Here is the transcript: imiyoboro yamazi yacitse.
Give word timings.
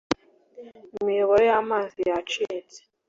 imiyoboro 0.99 1.43
yamazi 1.51 1.99
yacitse. 2.11 2.77